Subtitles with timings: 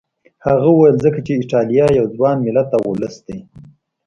[0.45, 3.39] هغه وویل ځکه چې ایټالیا یو ځوان ملت او ولس دی.